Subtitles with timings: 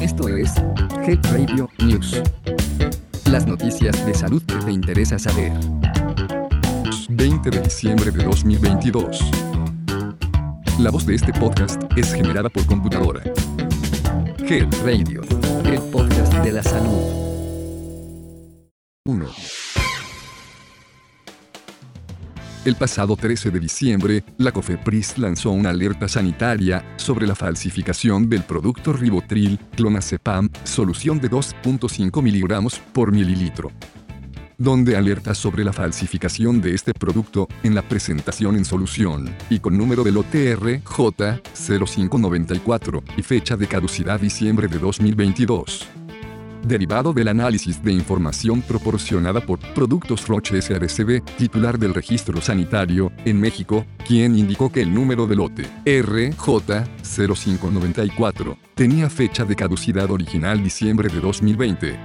[0.00, 0.54] Esto es
[1.06, 2.20] Health Radio News.
[3.30, 5.52] Las noticias de salud que te interesa saber.
[7.08, 9.30] 20 de diciembre de 2022.
[10.78, 13.22] La voz de este podcast es generada por computadora.
[14.38, 15.22] Health Radio,
[15.64, 17.22] el podcast de la salud.
[19.04, 19.61] 1.
[22.64, 28.44] El pasado 13 de diciembre, la COFEPRIS lanzó una alerta sanitaria sobre la falsificación del
[28.44, 33.72] producto ribotril, clonazepam, solución de 2.5 miligramos por mililitro
[34.58, 39.76] donde alerta sobre la falsificación de este producto en la presentación en solución y con
[39.76, 45.88] número del OTR J0594 y fecha de caducidad diciembre de 2022
[46.64, 53.40] derivado del análisis de información proporcionada por Productos Roche SRCB, titular del registro sanitario, en
[53.40, 61.08] México, quien indicó que el número de lote RJ0594 tenía fecha de caducidad original diciembre
[61.08, 61.98] de 2020.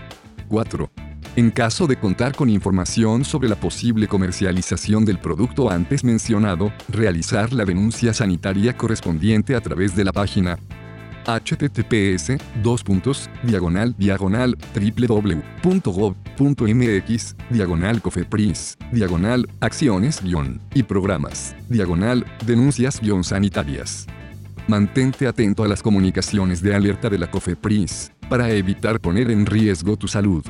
[0.49, 0.91] 4.
[1.37, 7.53] En caso de contar con información sobre la posible comercialización del producto antes mencionado, realizar
[7.53, 10.59] la denuncia sanitaria correspondiente a través de la página
[11.25, 12.37] https
[13.43, 14.57] diagonal diagonal
[16.39, 24.07] www.gov.mx diagonal cofepris diagonal acciones guion y programas diagonal denuncias guion sanitarias.
[24.67, 29.99] Mantente atento a las comunicaciones de alerta de la COFEPRIS para evitar poner en riesgo
[29.99, 30.43] tu salud.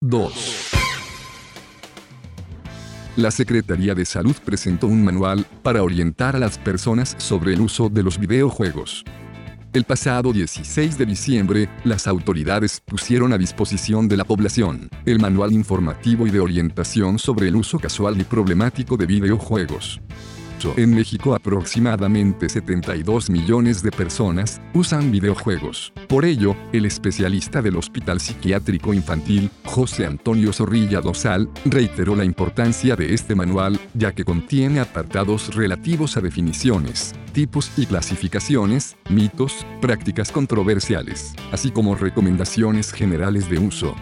[0.00, 0.66] 2
[3.16, 7.88] la Secretaría de Salud presentó un manual para orientar a las personas sobre el uso
[7.88, 9.06] de los videojuegos.
[9.76, 15.52] El pasado 16 de diciembre, las autoridades pusieron a disposición de la población el manual
[15.52, 20.00] informativo y de orientación sobre el uso casual y problemático de videojuegos.
[20.76, 25.92] En México aproximadamente 72 millones de personas usan videojuegos.
[26.08, 32.96] Por ello, el especialista del Hospital Psiquiátrico Infantil, José Antonio Zorrilla Dosal, reiteró la importancia
[32.96, 40.32] de este manual, ya que contiene apartados relativos a definiciones, tipos y clasificaciones, mitos, prácticas
[40.32, 43.94] controversiales, así como recomendaciones generales de uso.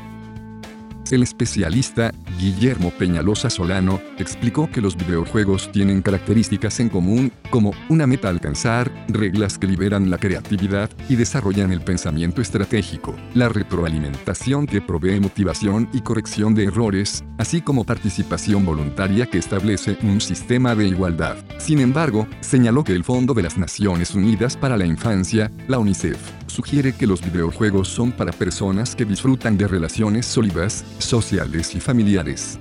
[1.10, 8.06] El especialista, Guillermo Peñalosa Solano, explicó que los videojuegos tienen características en común, como una
[8.06, 14.66] meta a alcanzar, reglas que liberan la creatividad y desarrollan el pensamiento estratégico, la retroalimentación
[14.66, 20.74] que provee motivación y corrección de errores, así como participación voluntaria que establece un sistema
[20.74, 21.36] de igualdad.
[21.58, 26.18] Sin embargo, señaló que el Fondo de las Naciones Unidas para la Infancia, la UNICEF,
[26.54, 32.60] sugiere que los videojuegos son para personas que disfrutan de relaciones sólidas, sociales y familiares.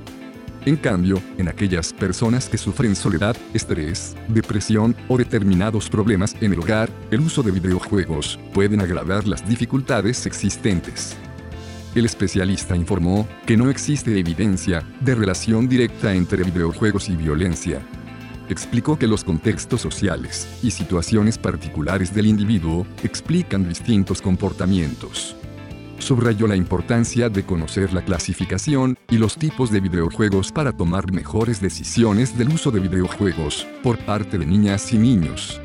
[0.66, 6.60] En cambio, en aquellas personas que sufren soledad, estrés, depresión o determinados problemas en el
[6.60, 11.16] hogar, el uso de videojuegos pueden agravar las dificultades existentes.
[11.94, 17.86] El especialista informó que no existe evidencia de relación directa entre videojuegos y violencia,
[18.50, 25.36] explicó que los contextos sociales y situaciones particulares del individuo explican distintos comportamientos.
[26.00, 31.62] Subrayó la importancia de conocer la clasificación y los tipos de videojuegos para tomar mejores
[31.62, 35.63] decisiones del uso de videojuegos por parte de niñas y niños.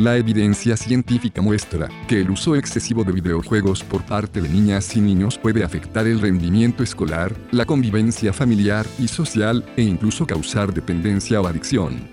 [0.00, 5.00] La evidencia científica muestra que el uso excesivo de videojuegos por parte de niñas y
[5.02, 11.38] niños puede afectar el rendimiento escolar, la convivencia familiar y social e incluso causar dependencia
[11.42, 12.08] o adicción.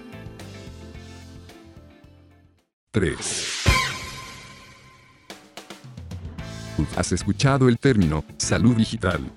[2.92, 3.64] 3.
[6.98, 9.32] ¿Has escuchado el término salud digital?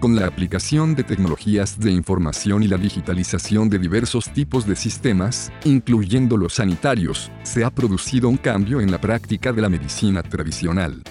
[0.00, 5.50] Con la aplicación de tecnologías de información y la digitalización de diversos tipos de sistemas,
[5.64, 11.02] incluyendo los sanitarios, se ha producido un cambio en la práctica de la medicina tradicional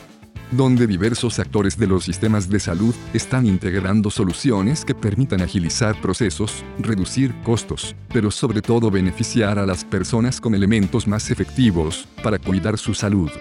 [0.52, 6.64] donde diversos actores de los sistemas de salud están integrando soluciones que permitan agilizar procesos,
[6.80, 12.78] reducir costos, pero sobre todo beneficiar a las personas con elementos más efectivos para cuidar
[12.78, 13.32] su salud.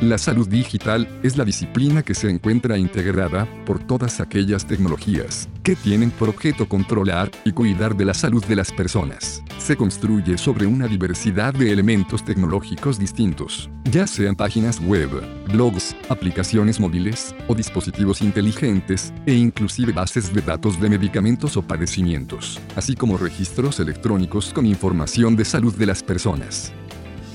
[0.00, 5.74] La salud digital es la disciplina que se encuentra integrada por todas aquellas tecnologías que
[5.74, 9.42] tienen por objeto controlar y cuidar de la salud de las personas.
[9.58, 15.10] Se construye sobre una diversidad de elementos tecnológicos distintos, ya sean páginas web,
[15.52, 22.60] blogs, aplicaciones móviles o dispositivos inteligentes, e inclusive bases de datos de medicamentos o padecimientos,
[22.76, 26.72] así como registros electrónicos con información de salud de las personas.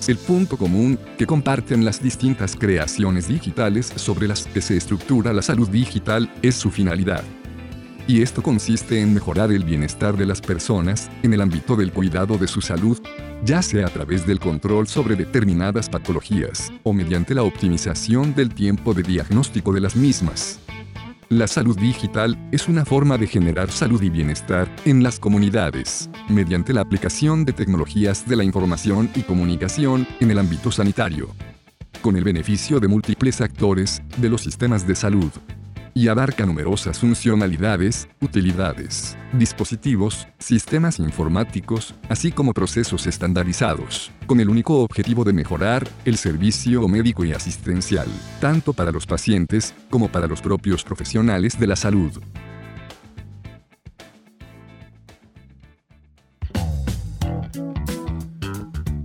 [0.05, 5.41] El punto común que comparten las distintas creaciones digitales sobre las que se estructura la
[5.41, 7.23] salud digital es su finalidad.
[8.05, 12.37] Y esto consiste en mejorar el bienestar de las personas en el ámbito del cuidado
[12.37, 12.99] de su salud,
[13.45, 18.93] ya sea a través del control sobre determinadas patologías o mediante la optimización del tiempo
[18.93, 20.59] de diagnóstico de las mismas.
[21.29, 26.73] La salud digital es una forma de generar salud y bienestar en las comunidades, mediante
[26.73, 31.29] la aplicación de tecnologías de la información y comunicación en el ámbito sanitario,
[32.01, 35.31] con el beneficio de múltiples actores de los sistemas de salud,
[35.93, 44.81] y abarca numerosas funcionalidades, utilidades, dispositivos, sistemas informáticos, así como procesos estandarizados, con el único
[44.81, 48.07] objetivo de mejorar el servicio médico y asistencial,
[48.39, 52.11] tanto para los pacientes como para los propios profesionales de la salud.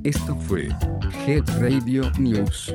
[0.05, 0.69] Esto fue
[1.27, 2.75] Head Radio News.